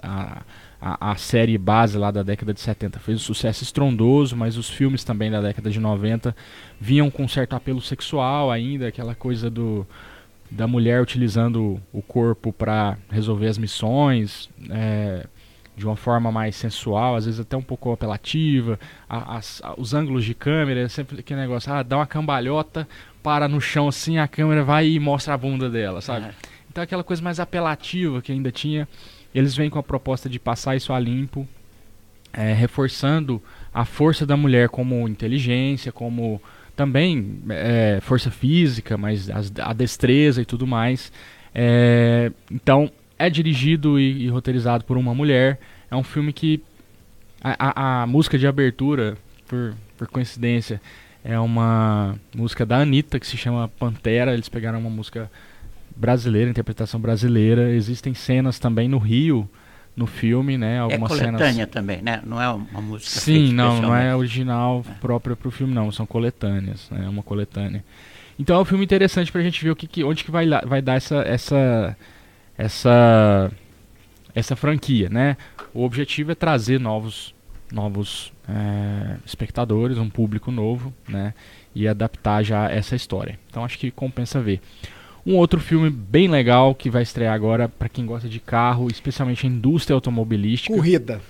a, 0.81 1.11
a, 1.11 1.15
série 1.15 1.57
base 1.57 1.97
lá 1.97 2.09
da 2.09 2.23
década 2.23 2.53
de 2.53 2.59
70, 2.59 2.99
fez 2.99 3.17
um 3.17 3.21
sucesso 3.21 3.63
estrondoso, 3.63 4.35
mas 4.35 4.57
os 4.57 4.69
filmes 4.69 5.03
também 5.03 5.29
da 5.29 5.39
década 5.39 5.69
de 5.69 5.79
90 5.79 6.35
vinham 6.81 7.11
com 7.11 7.27
certo 7.27 7.55
apelo 7.55 7.81
sexual 7.81 8.51
ainda, 8.51 8.87
aquela 8.87 9.13
coisa 9.13 9.49
do 9.49 9.85
da 10.51 10.65
mulher 10.65 10.99
utilizando 10.99 11.79
o 11.93 12.01
corpo 12.01 12.51
para 12.51 12.97
resolver 13.11 13.45
as 13.45 13.57
missões 13.59 14.49
é, 14.71 15.27
de 15.79 15.85
uma 15.85 15.95
forma 15.95 16.31
mais 16.31 16.55
sensual, 16.55 17.15
às 17.15 17.25
vezes 17.25 17.39
até 17.39 17.55
um 17.57 17.61
pouco 17.61 17.91
apelativa. 17.91 18.77
A- 19.09 19.37
a- 19.63 19.73
os 19.77 19.93
ângulos 19.93 20.25
de 20.25 20.33
câmera, 20.35 20.81
é 20.81 20.87
sempre 20.89 21.19
aquele 21.19 21.39
negócio, 21.39 21.71
ah, 21.73 21.81
dá 21.81 21.95
uma 21.97 22.05
cambalhota, 22.05 22.87
para 23.23 23.47
no 23.47 23.59
chão 23.59 23.87
assim, 23.87 24.17
a 24.17 24.27
câmera 24.27 24.63
vai 24.63 24.87
e 24.89 24.99
mostra 24.99 25.33
a 25.33 25.37
bunda 25.37 25.69
dela, 25.69 26.01
sabe? 26.01 26.27
É. 26.27 26.31
Então 26.69 26.83
aquela 26.83 27.03
coisa 27.03 27.21
mais 27.21 27.39
apelativa 27.39 28.21
que 28.21 28.31
ainda 28.31 28.51
tinha, 28.51 28.87
eles 29.33 29.55
vêm 29.55 29.69
com 29.69 29.79
a 29.79 29.83
proposta 29.83 30.29
de 30.29 30.37
passar 30.39 30.75
isso 30.75 30.93
a 30.93 30.99
limpo, 30.99 31.47
é, 32.31 32.53
reforçando 32.53 33.41
a 33.73 33.85
força 33.85 34.25
da 34.25 34.37
mulher 34.37 34.69
como 34.69 35.07
inteligência, 35.07 35.91
como 35.91 36.41
também 36.75 37.41
é, 37.49 37.99
força 38.01 38.29
física, 38.31 38.97
mas 38.97 39.29
as- 39.29 39.51
a 39.61 39.73
destreza 39.73 40.41
e 40.41 40.45
tudo 40.45 40.67
mais. 40.67 41.11
É, 41.53 42.31
então, 42.51 42.91
é 43.19 43.29
dirigido 43.29 43.99
e, 43.99 44.23
e 44.23 44.29
roteirizado 44.29 44.83
por 44.85 44.97
uma 44.97 45.13
mulher. 45.13 45.59
É 45.91 45.95
um 45.95 46.03
filme 46.03 46.31
que 46.33 46.63
a, 47.43 47.99
a- 47.99 48.03
a 48.03 48.07
música 48.07 48.37
de 48.39 48.47
abertura, 48.47 49.17
por, 49.47 49.73
por 49.97 50.07
coincidência, 50.07 50.81
é 51.23 51.37
uma 51.39 52.15
música 52.33 52.65
da 52.65 52.77
Anitta 52.77 53.19
que 53.19 53.27
se 53.27 53.35
chama 53.37 53.67
Pantera. 53.67 54.33
Eles 54.33 54.47
pegaram 54.49 54.79
uma 54.79 54.89
música 54.89 55.29
brasileira, 55.95 56.49
interpretação 56.49 56.99
brasileira. 56.99 57.69
Existem 57.71 58.13
cenas 58.13 58.57
também 58.57 58.87
no 58.87 58.97
Rio, 58.97 59.49
no 59.97 60.07
filme, 60.07 60.57
né? 60.57 60.75
É 60.75 60.79
Algumas 60.79 61.09
coletânea 61.11 61.51
cenas. 61.53 61.69
também, 61.69 62.01
né? 62.01 62.21
Não 62.25 62.41
é 62.41 62.49
uma 62.49 62.81
música 62.81 63.19
Sim, 63.19 63.51
não, 63.53 63.81
não 63.81 63.95
é 63.95 64.15
original 64.15 64.85
própria 65.01 65.35
pro 65.35 65.51
filme, 65.51 65.73
não. 65.73 65.91
São 65.91 66.05
coletâneas, 66.05 66.89
né? 66.89 67.03
É 67.05 67.09
uma 67.09 67.21
coletânea. 67.23 67.83
Então 68.39 68.55
é 68.55 68.61
um 68.61 68.65
filme 68.65 68.85
interessante 68.85 69.29
pra 69.31 69.41
gente 69.41 69.61
ver 69.61 69.71
o 69.71 69.75
que, 69.75 69.85
que- 69.87 70.03
onde 70.05 70.23
que 70.23 70.31
vai, 70.31 70.47
vai 70.65 70.81
dar 70.81 70.95
essa, 70.95 71.17
essa, 71.23 71.97
essa, 72.59 73.49
essa 74.35 74.53
franquia, 74.53 75.07
né? 75.09 75.37
O 75.73 75.85
objetivo 75.85 76.33
é 76.33 76.35
trazer 76.35 76.77
novos, 76.77 77.33
novos 77.71 78.33
é, 78.49 79.15
espectadores, 79.25 79.97
um 79.97 80.09
público 80.09 80.51
novo, 80.51 80.93
né? 81.07 81.33
E 81.73 81.87
adaptar 81.87 82.43
já 82.43 82.69
essa 82.69 82.97
história. 82.97 83.39
Então 83.49 83.63
acho 83.63 83.79
que 83.79 83.89
compensa 83.89 84.41
ver. 84.41 84.59
Um 85.25 85.37
outro 85.37 85.61
filme 85.61 85.89
bem 85.89 86.27
legal 86.27 86.75
que 86.75 86.89
vai 86.89 87.01
estrear 87.01 87.33
agora 87.33 87.69
pra 87.69 87.87
quem 87.87 88.05
gosta 88.05 88.27
de 88.27 88.41
carro, 88.41 88.89
especialmente 88.91 89.47
a 89.47 89.49
indústria 89.49 89.95
automobilística. 89.95 90.75
Corrida. 90.75 91.21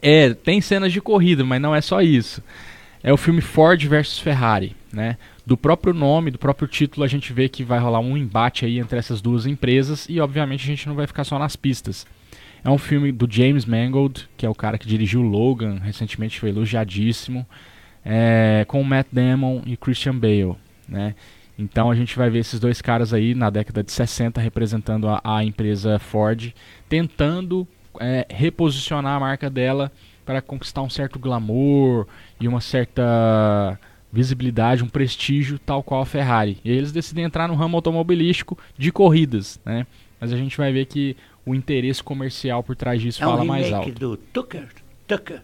É, 0.00 0.34
tem 0.34 0.60
cenas 0.60 0.92
de 0.92 1.00
corrida, 1.00 1.42
mas 1.44 1.60
não 1.60 1.74
é 1.74 1.80
só 1.80 2.00
isso. 2.00 2.40
É 3.02 3.12
o 3.12 3.16
filme 3.16 3.40
Ford 3.40 3.82
versus 3.86 4.20
Ferrari. 4.20 4.76
Né? 4.94 5.16
Do 5.44 5.56
próprio 5.56 5.92
nome, 5.92 6.30
do 6.30 6.38
próprio 6.38 6.68
título, 6.68 7.04
a 7.04 7.08
gente 7.08 7.32
vê 7.32 7.48
que 7.48 7.64
vai 7.64 7.80
rolar 7.80 7.98
um 7.98 8.16
embate 8.16 8.64
aí 8.64 8.78
entre 8.78 8.96
essas 8.98 9.20
duas 9.20 9.44
empresas 9.44 10.06
e, 10.08 10.20
obviamente, 10.20 10.62
a 10.62 10.66
gente 10.66 10.88
não 10.88 10.94
vai 10.94 11.06
ficar 11.06 11.24
só 11.24 11.38
nas 11.38 11.56
pistas. 11.56 12.06
É 12.62 12.70
um 12.70 12.78
filme 12.78 13.10
do 13.10 13.26
James 13.30 13.64
Mangold, 13.64 14.28
que 14.36 14.46
é 14.46 14.48
o 14.48 14.54
cara 14.54 14.78
que 14.78 14.86
dirigiu 14.86 15.20
Logan, 15.20 15.80
recentemente 15.82 16.38
foi 16.38 16.50
elogiadíssimo, 16.50 17.44
é, 18.04 18.64
com 18.68 18.82
Matt 18.84 19.08
Damon 19.12 19.62
e 19.66 19.76
Christian 19.76 20.16
Bale. 20.16 20.54
Né? 20.88 21.14
Então 21.58 21.90
a 21.90 21.94
gente 21.94 22.16
vai 22.16 22.30
ver 22.30 22.38
esses 22.38 22.60
dois 22.60 22.80
caras 22.80 23.12
aí 23.12 23.34
na 23.34 23.50
década 23.50 23.82
de 23.82 23.90
60 23.90 24.40
representando 24.40 25.08
a, 25.08 25.20
a 25.24 25.44
empresa 25.44 25.98
Ford, 25.98 26.52
tentando 26.88 27.66
é, 28.00 28.26
reposicionar 28.30 29.16
a 29.16 29.20
marca 29.20 29.50
dela 29.50 29.90
para 30.24 30.40
conquistar 30.40 30.82
um 30.82 30.90
certo 30.90 31.18
glamour 31.18 32.06
e 32.40 32.48
uma 32.48 32.60
certa 32.60 33.78
visibilidade, 34.14 34.82
um 34.84 34.88
prestígio 34.88 35.58
tal 35.58 35.82
qual 35.82 36.00
a 36.02 36.06
Ferrari. 36.06 36.58
E 36.64 36.70
eles 36.70 36.92
decidem 36.92 37.24
entrar 37.24 37.48
no 37.48 37.54
ramo 37.54 37.76
automobilístico 37.76 38.56
de 38.78 38.90
corridas, 38.92 39.60
né? 39.64 39.86
Mas 40.20 40.32
a 40.32 40.36
gente 40.36 40.56
vai 40.56 40.72
ver 40.72 40.86
que 40.86 41.16
o 41.44 41.54
interesse 41.54 42.02
comercial 42.02 42.62
por 42.62 42.74
trás 42.76 43.02
disso 43.02 43.22
É 43.22 43.26
fala 43.26 43.42
um 43.42 43.46
mais 43.46 43.70
alto. 43.72 43.92
do 43.92 44.16
Tucker. 44.16 44.68
Tucker. 45.06 45.42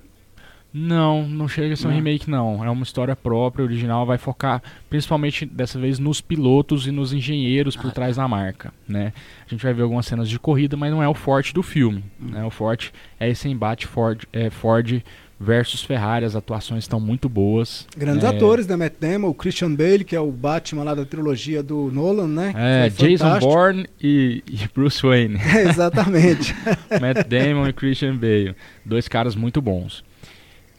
Não, 0.73 1.27
não 1.29 1.49
chega 1.49 1.75
a 1.75 1.77
ser 1.77 1.89
um 1.89 1.91
Não. 1.91 1.97
remake 1.97 2.31
não. 2.31 2.65
É 2.65 2.71
uma 2.71 2.85
história 2.85 3.17
própria, 3.17 3.65
original, 3.65 4.07
vai 4.07 4.17
focar 4.19 4.62
principalmente 4.89 5.45
dessa 5.45 5.81
vez 5.81 5.99
nos 5.99 6.21
pilotos 6.21 6.87
e 6.87 6.93
nos 6.93 7.12
engenheiros 7.12 7.77
por 7.77 7.89
Ah, 7.89 7.93
trás 7.93 8.17
da 8.17 8.29
marca, 8.29 8.73
né? 8.87 9.12
A 9.45 9.50
gente 9.50 9.65
vai 9.65 9.75
ver 9.75 9.83
algumas 9.83 10.07
cenas 10.07 10.29
de 10.29 10.39
corrida, 10.39 10.77
mas 10.77 10.93
não 10.93 11.03
é 11.03 11.09
o 11.09 11.15
forte 11.15 11.53
do 11.53 11.62
filme, 11.62 12.05
né? 12.21 12.45
O 12.45 12.50
forte 12.50 12.93
é 13.19 13.29
esse 13.29 13.49
embate 13.49 13.89
Ford, 13.89 14.23
é, 14.33 14.49
Ford 14.49 15.03
versus 15.41 15.83
Ferrari, 15.83 16.27
as 16.27 16.37
atuações 16.37 16.85
estão 16.85 17.01
muito 17.01 17.27
boas. 17.27 17.87
Grandes 17.97 18.25
É, 18.25 18.27
atores, 18.29 18.67
né? 18.67 18.77
Matt 18.77 18.95
Damon, 19.01 19.29
o 19.29 19.35
Christian 19.35 19.75
Bale, 19.75 20.05
que 20.05 20.15
é 20.15 20.21
o 20.21 20.31
Batman 20.31 20.85
lá 20.85 20.95
da 20.95 21.07
trilogia 21.07 21.63
do 21.63 21.91
Nolan, 21.91 22.29
né? 22.29 22.53
É, 22.55 22.91
Jason. 22.91 23.39
Bourne 23.39 23.87
e, 23.99 24.45
e 24.47 24.69
Bruce 24.75 25.03
Wayne. 25.03 25.39
É, 25.51 25.63
exatamente. 25.69 26.55
Matt 27.01 27.27
Damon 27.27 27.67
e 27.69 27.73
Christian 27.73 28.17
Bale. 28.17 28.55
Dois 28.85 29.09
caras 29.09 29.35
muito 29.35 29.63
bons. 29.63 30.05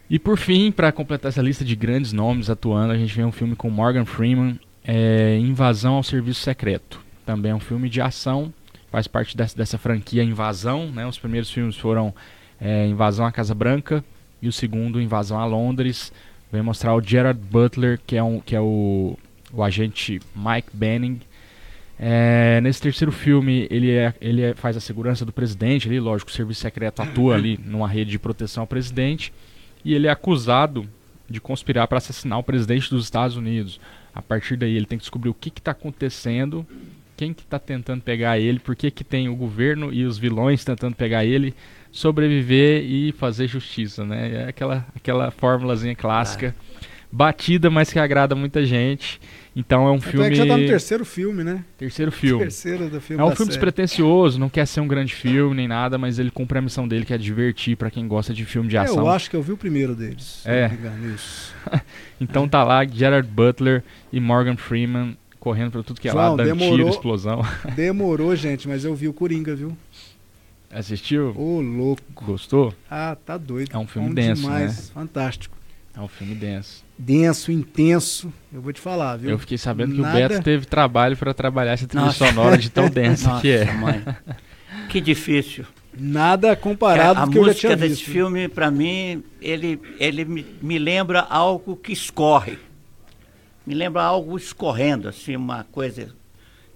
E 0.08 0.20
por 0.20 0.38
fim, 0.38 0.72
para 0.72 0.92
completar 0.92 1.30
essa 1.30 1.42
lista 1.42 1.66
de 1.66 1.76
grandes 1.76 2.14
nomes 2.14 2.50
atuando, 2.50 2.94
a 2.94 2.98
gente 2.98 3.16
vê 3.16 3.24
um 3.24 3.32
filme 3.32 3.56
com 3.56 3.70
Morgan 3.70 4.06
Freeman, 4.06 4.60
é, 4.84 5.38
Invasão 5.40 5.96
ao 5.96 6.04
Serviço 6.04 6.42
Secreto. 6.42 7.02
Também 7.26 7.52
é 7.52 7.56
um 7.56 7.60
filme 7.60 7.90
de 7.90 8.00
ação, 8.00 8.54
faz 8.92 9.08
parte 9.08 9.36
dessa, 9.36 9.58
dessa 9.58 9.78
franquia 9.78 10.24
Invasão. 10.24 10.92
Né? 10.92 11.08
Os 11.08 11.18
primeiros 11.18 11.50
filmes 11.50 11.78
foram 11.78 12.14
é, 12.60 12.86
Invasão 12.88 13.26
à 13.26 13.32
Casa 13.32 13.56
Branca 13.56 14.04
e 14.42 14.48
o 14.48 14.52
segundo 14.52 15.02
Invasão 15.02 15.40
a 15.40 15.46
Londres. 15.46 16.12
Vem 16.52 16.62
mostrar 16.62 16.96
o 16.96 17.02
Gerard 17.02 17.40
Butler, 17.40 18.00
que 18.06 18.18
é, 18.18 18.24
um, 18.24 18.40
que 18.40 18.56
é 18.56 18.62
o, 18.62 19.18
o 19.54 19.64
agente 19.64 20.20
Mike 20.36 20.70
Benning, 20.74 21.22
é, 22.04 22.60
nesse 22.62 22.82
terceiro 22.82 23.12
filme, 23.12 23.68
ele, 23.70 23.92
é, 23.92 24.12
ele 24.20 24.42
é- 24.42 24.56
faz 24.56 24.76
a 24.76 24.80
segurança 24.80 25.24
do 25.24 25.32
presidente, 25.32 25.88
ali, 25.88 26.00
lógico, 26.00 26.32
o 26.32 26.34
serviço 26.34 26.62
secreto 26.62 27.00
atua 27.00 27.36
ali 27.36 27.60
numa 27.64 27.88
rede 27.88 28.10
de 28.10 28.18
proteção 28.18 28.62
ao 28.62 28.68
presidente, 28.68 29.32
e 29.86 29.94
ele 29.94 30.08
é 30.08 30.10
acusado 30.10 30.90
de 31.30 31.40
conspirar 31.40 31.88
para 31.88 32.00
assassinar 32.00 32.40
o 32.40 32.44
presidente 32.44 32.90
dos 32.90 33.04
Estados 33.04 33.38
Unidos. 33.38 33.80
A 34.16 34.22
partir 34.22 34.58
daí, 34.58 34.76
ele 34.76 34.88
tem 34.88 34.98
que 34.98 35.04
descobrir 35.04 35.30
o 35.30 35.34
que 35.34 35.50
está 35.50 35.72
acontecendo, 35.72 36.66
quem 37.22 37.36
que 37.36 37.44
está 37.44 37.60
tentando 37.60 38.02
pegar 38.02 38.40
ele, 38.40 38.58
por 38.58 38.76
que, 38.76 38.90
que 38.90 39.04
tem 39.04 39.30
o 39.30 39.36
governo 39.36 39.94
e 39.94 40.06
os 40.06 40.18
vilões 40.18 40.66
tentando 40.66 40.96
pegar 40.96 41.24
ele, 41.24 41.54
sobreviver 41.92 42.84
e 42.84 43.12
fazer 43.12 43.48
justiça, 43.48 44.04
né? 44.04 44.46
É 44.46 44.50
aquela, 44.50 44.88
aquela 44.96 45.30
fórmulazinha 45.30 45.96
clássica, 45.96 46.56
batida, 47.12 47.70
mas 47.70 47.94
que 47.94 48.00
agrada 48.00 48.34
muita 48.34 48.66
gente. 48.66 49.22
Então 49.56 49.88
é 49.88 49.92
um 49.92 49.98
Até 49.98 50.10
filme... 50.10 50.30
que 50.30 50.36
já 50.36 50.48
tá 50.48 50.58
no 50.58 50.66
terceiro 50.66 51.06
filme, 51.06 51.44
né? 51.44 51.64
Terceiro 51.78 52.12
filme. 52.12 52.42
Terceiro 52.42 52.90
do 52.90 53.00
filme 53.00 53.22
É 53.22 53.24
um 53.24 53.28
filme 53.28 53.38
série. 53.38 53.50
despretensioso, 53.50 54.40
não 54.40 54.50
quer 54.50 54.66
ser 54.66 54.82
um 54.82 54.88
grande 54.88 55.14
filme 55.14 55.54
nem 55.56 55.68
nada, 55.68 56.00
mas 56.00 56.18
ele 56.18 56.32
cumpre 56.32 56.58
a 56.58 56.62
missão 56.62 56.88
dele, 56.88 57.06
que 57.06 57.14
é 57.14 57.20
divertir 57.20 57.78
pra 57.78 57.92
quem 57.92 58.08
gosta 58.08 58.34
de 58.34 58.46
filme 58.46 58.68
de 58.68 58.78
ação. 58.78 58.98
Eu 58.98 59.10
acho 59.10 59.30
que 59.30 59.36
eu 59.36 59.44
vi 59.44 59.52
o 59.52 59.58
primeiro 59.58 59.94
deles. 59.94 60.42
se 60.42 60.50
É. 60.50 60.64
não 60.64 60.70
me 60.70 60.78
engano, 60.78 61.14
isso. 61.14 61.54
Então 62.20 62.48
tá 62.48 62.64
lá 62.64 62.84
Gerard 62.86 63.28
Butler 63.28 63.84
e 64.12 64.20
Morgan 64.20 64.56
Freeman 64.56 65.18
correndo 65.42 65.72
pra 65.72 65.84
tudo 65.84 66.00
que 66.00 66.08
é 66.08 66.12
João, 66.12 66.32
lá, 66.38 66.44
dando 66.44 66.46
demorou. 66.58 66.78
tiro, 66.78 66.90
explosão. 66.90 67.42
Demorou, 67.76 68.34
gente, 68.36 68.66
mas 68.70 68.86
eu 68.86 68.96
vi 68.96 69.10
o 69.10 69.14
Coringa, 69.14 69.54
viu? 69.54 69.76
Assistiu? 70.74 71.34
Ô, 71.38 71.60
louco. 71.60 72.02
Gostou? 72.26 72.74
Ah, 72.90 73.18
tá 73.26 73.38
doido. 73.38 73.72
É 73.74 73.78
um 73.78 73.86
filme 73.88 74.08
Bom 74.10 74.14
denso, 74.14 74.42
demais. 74.44 74.90
Fantástico. 74.92 75.58
É 75.94 76.00
um 76.00 76.08
filme 76.08 76.34
denso. 76.34 76.86
Denso, 76.98 77.52
intenso. 77.52 78.32
Eu 78.54 78.62
vou 78.62 78.72
te 78.72 78.80
falar, 78.80 79.18
viu? 79.18 79.32
Eu 79.32 79.40
fiquei 79.40 79.58
sabendo 79.58 79.94
que 79.94 80.00
Nada- 80.00 80.18
o 80.18 80.30
Beto 80.30 80.42
teve 80.44 80.66
trabalho 80.66 81.18
pra 81.18 81.34
trabalhar 81.34 81.74
essa 81.74 81.86
trilha 81.88 82.06
Nossa. 82.06 82.26
sonora 82.26 82.58
de 82.58 82.70
tão 82.70 82.90
densa 82.90 83.28
Nossa, 83.32 83.42
que 83.42 83.50
é. 83.52 83.74
mãe. 83.74 84.02
Que 84.88 85.02
difícil. 85.02 85.66
Nada 85.98 86.56
comparado 86.56 87.20
a 87.20 87.24
com 87.24 87.30
o 87.30 87.32
que 87.34 87.38
eu 87.40 87.44
já 87.44 87.48
música 87.50 87.68
tinha 87.68 87.76
desse 87.78 87.96
visto. 87.96 88.10
filme, 88.12 88.48
pra 88.48 88.72
mim, 88.72 89.22
ele, 89.42 89.78
ele 90.00 90.24
me, 90.24 90.46
me 90.62 90.80
lembra 90.80 91.20
algo 91.20 91.76
que 91.76 91.92
escorre. 91.92 92.58
Me 93.66 93.74
lembra 93.76 94.02
algo 94.04 94.38
escorrendo, 94.38 95.08
assim, 95.08 95.36
uma 95.36 95.64
coisa 95.66 96.10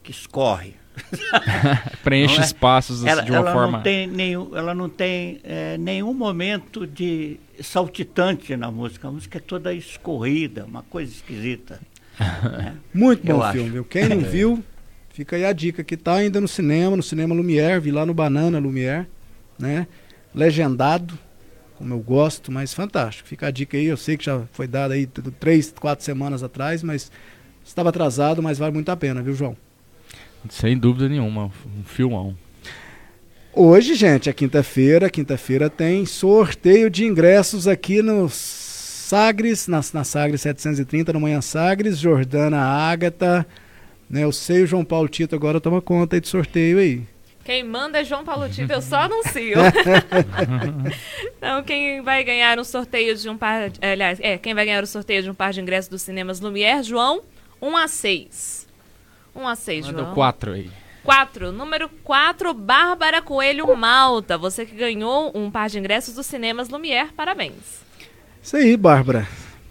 que 0.03 0.11
escorre. 0.11 0.75
Preenche 2.03 2.39
é? 2.39 2.43
espaços 2.43 3.01
assim, 3.01 3.09
Ela, 3.09 3.21
de 3.23 3.31
uma 3.31 3.39
ela 3.39 3.51
forma. 3.53 3.71
não 3.77 3.83
tem 3.83 4.07
nenhum, 4.07 4.55
ela 4.55 4.73
não 4.73 4.87
tem 4.87 5.39
eh, 5.43 5.77
nenhum 5.77 6.13
momento 6.13 6.87
de 6.87 7.37
saltitante 7.61 8.55
na 8.55 8.71
música. 8.71 9.07
A 9.07 9.11
música 9.11 9.37
é 9.37 9.41
toda 9.41 9.73
escorrida, 9.73 10.63
uma 10.65 10.83
coisa 10.83 11.11
esquisita. 11.11 11.81
né? 12.19 12.75
Muito 12.93 13.27
Eu 13.27 13.37
bom 13.37 13.43
acho. 13.43 13.53
filme, 13.53 13.69
viu? 13.71 13.83
Quem 13.83 14.07
não 14.07 14.19
viu, 14.23 14.63
fica 15.09 15.35
aí 15.35 15.43
a 15.45 15.51
dica 15.51 15.83
que 15.83 15.97
tá 15.97 16.13
ainda 16.15 16.39
no 16.39 16.47
cinema, 16.47 16.95
no 16.95 17.03
cinema 17.03 17.35
Lumière, 17.35 17.79
vi 17.81 17.91
lá 17.91 18.05
no 18.05 18.13
Banana 18.13 18.57
Lumière, 18.59 19.05
né? 19.59 19.87
Legendado, 20.33 21.17
como 21.77 21.93
eu 21.93 21.99
gosto, 21.99 22.51
mas 22.51 22.73
fantástico. 22.73 23.27
Fica 23.27 23.47
a 23.47 23.51
dica 23.51 23.77
aí, 23.77 23.85
eu 23.85 23.97
sei 23.97 24.17
que 24.17 24.25
já 24.25 24.41
foi 24.51 24.67
dada 24.67 24.93
aí 24.93 25.07
três, 25.39 25.73
quatro 25.79 26.03
semanas 26.03 26.43
atrás, 26.43 26.81
mas 26.81 27.11
estava 27.63 27.89
atrasado, 27.89 28.41
mas 28.41 28.57
vale 28.57 28.73
muito 28.73 28.89
a 28.89 28.95
pena, 28.95 29.21
viu, 29.21 29.33
João? 29.33 29.55
Sem 30.49 30.77
dúvida 30.77 31.09
nenhuma, 31.09 31.45
um 31.45 31.83
filmão. 31.83 32.35
Hoje, 33.53 33.95
gente, 33.95 34.29
é 34.29 34.33
quinta-feira. 34.33 35.09
Quinta-feira 35.09 35.69
tem 35.69 36.05
sorteio 36.05 36.89
de 36.89 37.05
ingressos 37.05 37.67
aqui 37.67 38.01
no 38.01 38.29
Sagres, 38.29 39.67
na, 39.67 39.81
na 39.93 40.03
Sagres 40.03 40.41
730, 40.41 41.13
no 41.13 41.21
Manhã 41.21 41.39
Sagres, 41.39 41.97
Jordana 41.97 42.59
Ágata. 42.59 43.47
Né, 44.09 44.23
eu 44.23 44.31
sei 44.31 44.63
o 44.63 44.67
João 44.67 44.85
Paulo 44.85 45.07
Tito 45.07 45.35
agora 45.35 45.61
toma 45.61 45.81
conta 45.81 46.15
aí 46.15 46.21
de 46.21 46.27
sorteio 46.27 46.79
aí. 46.79 47.03
Quem 47.45 47.63
manda 47.63 48.01
é 48.01 48.03
João 48.03 48.25
Paulo 48.25 48.49
Tito, 48.49 48.73
eu 48.73 48.81
só 48.81 49.01
anuncio. 49.01 49.57
então, 51.37 51.63
quem 51.63 52.01
vai 52.01 52.23
ganhar 52.23 52.57
um 52.57 52.63
sorteio 52.63 53.15
de 53.15 53.29
um 53.29 53.37
par. 53.37 53.71
eh, 53.81 53.91
Aliás, 53.91 54.19
é, 54.19 54.35
quem 54.35 54.55
vai 54.55 54.65
ganhar 54.65 54.83
o 54.83 54.87
sorteio 54.87 55.21
de 55.21 55.29
um 55.29 55.33
par 55.35 55.53
de 55.53 55.61
ingressos 55.61 55.87
dos 55.87 56.01
cinemas 56.01 56.39
Lumière, 56.39 56.81
João, 56.81 57.21
1 57.61 57.77
a 57.77 57.87
6. 57.87 58.67
1 59.35 59.47
a 59.47 59.55
6, 59.55 59.85
Manda 59.85 60.01
João. 60.01 60.13
quatro 60.15 60.53
aí. 60.53 60.71
4. 61.03 61.51
Número 61.51 61.87
4, 62.03 62.51
Bárbara 62.51 63.21
Coelho 63.21 63.77
Malta. 63.77 64.39
Você 64.39 64.65
que 64.65 64.75
ganhou 64.75 65.31
um 65.35 65.51
par 65.51 65.69
de 65.69 65.77
ingressos 65.77 66.15
dos 66.15 66.25
cinemas 66.25 66.67
Lumière, 66.69 67.11
parabéns. 67.15 67.83
Isso 68.41 68.57
aí, 68.57 68.75
Bárbara. 68.75 69.27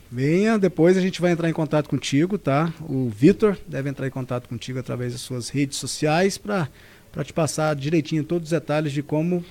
Venha, 0.09 0.57
depois 0.57 0.97
a 0.97 1.01
gente 1.01 1.21
vai 1.21 1.33
entrar 1.33 1.51
em 1.51 1.53
contato 1.53 1.89
contigo, 1.89 2.39
tá? 2.39 2.73
O 2.83 3.09
Vitor 3.11 3.59
deve 3.67 3.91
entrar 3.91 4.07
em 4.07 4.11
contato 4.11 4.49
contigo 4.49 4.79
através 4.79 5.13
das 5.13 5.23
suas 5.23 5.49
redes 5.49 5.77
sociais 5.77 6.39
para 6.39 6.69
te 7.23 7.33
passar 7.33 7.77
direitinho 7.77 8.25
todos 8.25 8.47
os 8.47 8.51
detalhes 8.51 8.93
de 8.93 9.03
como 9.03 9.45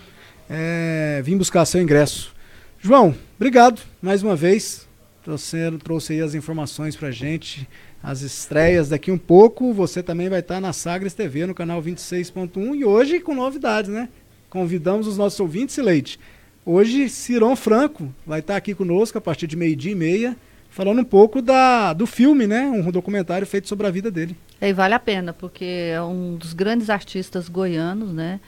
é, 0.50 1.22
vir 1.24 1.38
buscar 1.38 1.64
seu 1.66 1.82
ingresso. 1.82 2.34
João, 2.80 3.16
obrigado 3.38 3.82
mais 4.02 4.24
uma 4.24 4.36
vez. 4.36 4.88
Trouxe, 5.24 5.58
trouxe 5.82 6.14
aí 6.14 6.22
as 6.22 6.36
informações 6.36 6.98
pra 6.98 7.10
gente, 7.10 7.66
as 8.04 8.22
estreias 8.22 8.90
daqui 8.90 9.10
um 9.10 9.18
pouco. 9.18 9.72
Você 9.72 10.04
também 10.04 10.28
vai 10.28 10.42
estar 10.42 10.60
na 10.60 10.74
Sagres 10.74 11.14
TV, 11.14 11.46
no 11.46 11.56
canal 11.56 11.82
26.1 11.82 12.76
e 12.76 12.84
hoje 12.84 13.22
com 13.22 13.34
novidades, 13.34 13.90
né? 13.90 14.10
Convidamos 14.50 15.08
os 15.08 15.18
nossos 15.18 15.40
ouvintes, 15.40 15.78
Leite. 15.78 16.20
Hoje, 16.66 17.10
Ciron 17.10 17.56
Franco 17.56 18.14
vai 18.26 18.40
estar 18.40 18.56
aqui 18.56 18.74
conosco 18.76 19.18
a 19.18 19.22
partir 19.22 19.48
de 19.48 19.56
meio-dia 19.56 19.92
e 19.92 19.96
meia, 19.96 20.38
falando 20.74 21.00
um 21.00 21.04
pouco 21.06 21.42
da, 21.42 21.94
do 21.94 22.06
filme, 22.08 22.48
né? 22.48 22.64
Um 22.66 22.92
documentário 22.92 23.46
feito 23.48 23.68
sobre 23.68 23.88
a 23.88 23.92
vida 23.92 24.10
dele. 24.12 24.36
E 24.62 24.74
vale 24.74 24.94
a 24.94 25.00
pena, 25.00 25.32
porque 25.34 25.92
é 25.94 26.02
um 26.02 26.36
dos 26.36 26.54
grandes 26.54 26.90
artistas 26.90 27.48
goianos, 27.48 28.12
né? 28.12 28.40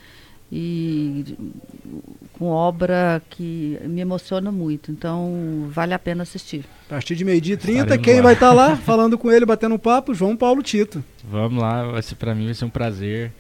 E 0.52 1.36
com 2.34 2.46
obra 2.46 3.22
que 3.30 3.78
me 3.84 4.00
emociona 4.02 4.52
muito. 4.52 4.92
Então, 4.92 5.68
vale 5.70 5.94
a 5.94 6.00
pena 6.00 6.24
assistir. 6.24 6.66
A 6.88 6.90
partir 6.90 7.16
de 7.16 7.26
meio-dia 7.26 7.56
e 7.56 7.58
trinta, 7.58 7.82
Estaremos 7.82 8.06
quem 8.06 8.16
lá. 8.18 8.22
vai 8.22 8.34
estar 8.34 8.54
lá 8.54 8.76
falando 8.78 9.18
com 9.18 9.32
ele, 9.32 9.46
batendo 9.46 9.76
um 9.76 9.80
papo? 9.80 10.14
João 10.14 10.36
Paulo 10.38 10.62
Tito. 10.62 11.04
Vamos 11.24 11.62
lá, 11.62 11.84
vai 11.92 12.02
ser, 12.02 12.16
pra 12.16 12.36
mim 12.36 12.46
vai 12.46 12.54
ser 12.54 12.66
um 12.66 12.70
prazer. 12.70 13.32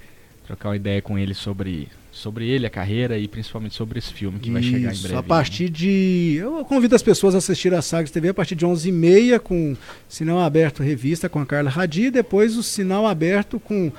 trocar 0.47 0.69
uma 0.69 0.75
ideia 0.75 1.01
com 1.01 1.17
ele 1.17 1.33
sobre, 1.33 1.87
sobre 2.15 2.47
ele, 2.47 2.65
a 2.65 2.69
carreira 2.69 3.17
e 3.17 3.27
principalmente 3.27 3.75
sobre 3.75 3.99
esse 3.99 4.13
filme 4.13 4.39
que 4.39 4.49
vai 4.49 4.63
chegar 4.63 4.89
em 4.89 4.93
Isso, 4.93 5.03
breve. 5.03 5.19
a 5.19 5.23
partir 5.23 5.69
de. 5.69 6.37
Eu 6.39 6.63
convido 6.63 6.95
as 6.95 7.03
pessoas 7.03 7.35
a 7.35 7.39
assistir 7.39 7.73
a 7.73 7.81
Sagres 7.81 8.09
TV 8.09 8.29
a 8.29 8.33
partir 8.33 8.55
de 8.55 8.65
11h30 8.65 9.39
com 9.39 9.75
Sinal 10.07 10.39
Aberto 10.39 10.81
Revista 10.81 11.27
com 11.27 11.39
a 11.39 11.45
Carla 11.45 11.69
Radi. 11.69 12.09
Depois 12.09 12.55
o 12.55 12.63
Sinal 12.63 13.05
Aberto 13.05 13.59
com 13.59 13.91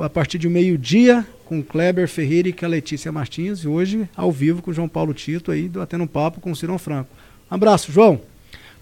a 0.00 0.10
partir 0.10 0.38
de 0.38 0.48
meio-dia 0.48 1.24
com 1.44 1.62
Kleber 1.62 2.08
Ferreira 2.08 2.48
e 2.48 2.52
com 2.52 2.66
a 2.66 2.68
Letícia 2.68 3.12
Martins. 3.12 3.60
E 3.60 3.68
hoje 3.68 4.08
ao 4.16 4.32
vivo 4.32 4.60
com 4.60 4.72
o 4.72 4.74
João 4.74 4.88
Paulo 4.88 5.14
Tito 5.14 5.52
aí, 5.52 5.68
batendo 5.68 6.04
um 6.04 6.08
papo 6.08 6.40
com 6.40 6.50
o 6.50 6.56
Cirão 6.56 6.78
Franco. 6.78 7.10
Um 7.48 7.54
abraço, 7.54 7.92
João. 7.92 8.20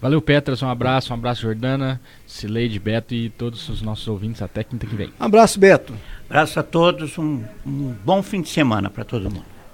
Valeu, 0.01 0.21
Petras. 0.21 0.61
Um 0.61 0.69
abraço, 0.69 1.11
um 1.11 1.15
abraço, 1.15 1.41
Jordana, 1.41 1.99
Cileide, 2.25 2.79
Beto 2.79 3.13
e 3.13 3.29
todos 3.29 3.67
os 3.69 3.81
nossos 3.81 4.07
ouvintes. 4.07 4.41
Até 4.41 4.63
quinta 4.63 4.85
que 4.87 4.95
vem. 4.95 5.11
Um 5.19 5.25
abraço, 5.25 5.59
Beto. 5.59 5.93
Abraço 6.29 6.59
a 6.59 6.63
todos, 6.63 7.17
um, 7.17 7.43
um 7.65 7.95
bom 8.05 8.23
fim 8.23 8.41
de 8.41 8.49
semana 8.49 8.89
para 8.89 9.03
todo 9.03 9.23
mundo. 9.29 9.58